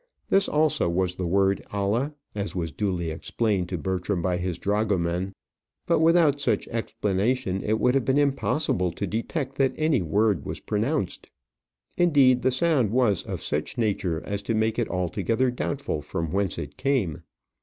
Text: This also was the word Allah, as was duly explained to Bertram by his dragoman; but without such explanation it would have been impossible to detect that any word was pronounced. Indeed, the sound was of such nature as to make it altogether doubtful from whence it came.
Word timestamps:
This 0.29 0.49
also 0.49 0.89
was 0.89 1.13
the 1.13 1.27
word 1.27 1.63
Allah, 1.71 2.15
as 2.33 2.55
was 2.55 2.71
duly 2.71 3.11
explained 3.11 3.69
to 3.69 3.77
Bertram 3.77 4.19
by 4.19 4.37
his 4.37 4.57
dragoman; 4.57 5.33
but 5.85 5.99
without 5.99 6.41
such 6.41 6.67
explanation 6.69 7.61
it 7.61 7.79
would 7.79 7.93
have 7.93 8.03
been 8.05 8.17
impossible 8.17 8.91
to 8.93 9.05
detect 9.05 9.57
that 9.59 9.75
any 9.77 10.01
word 10.01 10.43
was 10.43 10.59
pronounced. 10.59 11.27
Indeed, 11.97 12.41
the 12.41 12.49
sound 12.49 12.89
was 12.89 13.21
of 13.21 13.43
such 13.43 13.77
nature 13.77 14.23
as 14.25 14.41
to 14.41 14.55
make 14.55 14.79
it 14.79 14.89
altogether 14.89 15.51
doubtful 15.51 16.01
from 16.01 16.31
whence 16.31 16.57
it 16.57 16.77
came. 16.77 17.21